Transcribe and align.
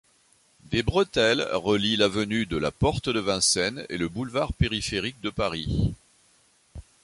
Des 0.71 0.81
bretelles 0.81 1.47
relient 1.53 1.95
l’avenue 1.97 2.47
de 2.47 2.57
la 2.57 2.71
Porte-de-Vincennes 2.71 3.85
et 3.89 3.99
le 3.99 4.07
boulevard 4.09 4.51
périphérique 4.51 5.21
de 5.21 5.29
Paris. 5.29 5.93